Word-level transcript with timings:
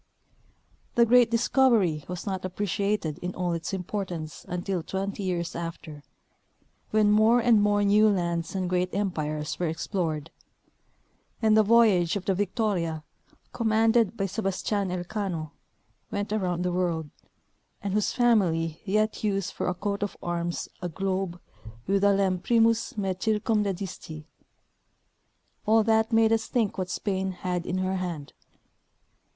The 0.95 1.05
great 1.05 1.29
discovery 1.29 2.05
was 2.07 2.25
not 2.25 2.43
appreciated 2.43 3.19
in 3.19 3.35
all 3.35 3.53
its 3.53 3.71
InqDortance 3.71 4.45
until 4.45 4.81
twenty 4.81 5.21
years 5.21 5.55
after, 5.55 6.01
when 6.89 7.11
more 7.11 7.39
and 7.39 7.61
more 7.61 7.83
new 7.83 8.09
lands 8.09 8.55
and 8.55 8.67
great 8.67 8.95
empires 8.95 9.59
were 9.59 9.67
explored; 9.67 10.31
and 11.39 11.55
the 11.55 11.61
voyage 11.61 12.15
of 12.15 12.25
the 12.25 12.33
Victoria, 12.33 13.03
com 13.51 13.67
manded 13.67 14.17
by 14.17 14.25
Sebastian 14.25 14.89
Elcano, 14.89 15.51
went 16.09 16.33
around 16.33 16.63
the 16.63 16.71
world, 16.73 17.11
and 17.83 17.93
whose 17.93 18.11
family 18.11 18.81
yet 18.83 19.23
use 19.23 19.51
for 19.51 19.67
a 19.67 19.75
coat 19.75 20.01
of 20.01 20.17
arms 20.23 20.67
a 20.81 20.89
globe 20.89 21.39
with 21.85 22.01
the 22.01 22.11
lem 22.11 22.39
primus 22.39 22.97
me 22.97 23.09
circumdedisti; 23.13 24.25
all 25.67 25.83
that 25.83 26.11
made 26.11 26.33
us 26.33 26.47
think 26.47 26.79
what 26.79 26.89
Spain 26.89 27.33
had 27.33 27.67
in 27.67 27.77
her 27.77 27.97
hand. 27.97 28.33